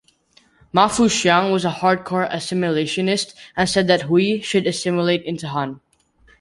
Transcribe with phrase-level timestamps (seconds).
[0.73, 5.79] Ma Fuxiang was a hardcore assimilationist and said that Hui should assimilate into Han.